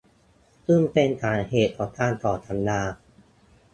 [0.65, 2.81] ซึ่งเป็นสาเหตุของการต่อสัญญา